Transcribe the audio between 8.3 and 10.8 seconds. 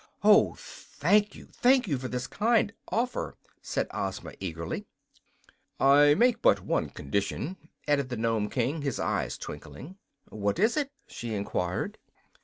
King, his eyes twinkling. "What is